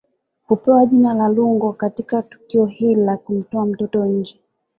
Hupewa 0.47 0.85
jina 0.85 1.13
la 1.13 1.27
Lungo 1.29 1.73
Katika 1.73 2.21
tukio 2.21 2.65
hili 2.65 3.01
la 3.01 3.17
kumtoa 3.17 3.65
mtoto 3.65 4.05
nje 4.05 4.39